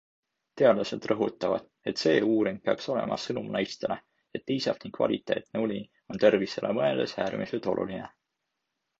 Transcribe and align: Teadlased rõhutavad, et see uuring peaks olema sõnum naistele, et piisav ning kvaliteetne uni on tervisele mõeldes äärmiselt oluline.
Teadlased 0.59 1.03
rõhutavad, 1.09 1.65
et 1.89 1.99
see 2.03 2.23
uuring 2.29 2.55
peaks 2.69 2.87
olema 2.93 3.17
sõnum 3.25 3.51
naistele, 3.55 3.97
et 4.39 4.45
piisav 4.47 4.79
ning 4.85 4.95
kvaliteetne 4.95 5.61
uni 5.65 5.77
on 6.15 6.23
tervisele 6.23 6.73
mõeldes 6.79 7.13
äärmiselt 7.25 7.69
oluline. 7.75 8.09